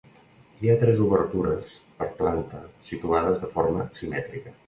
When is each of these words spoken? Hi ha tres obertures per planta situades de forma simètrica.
Hi 0.61 0.69
ha 0.69 0.77
tres 0.83 1.01
obertures 1.07 1.75
per 2.01 2.07
planta 2.23 2.63
situades 2.89 3.39
de 3.45 3.53
forma 3.57 3.89
simètrica. 4.01 4.59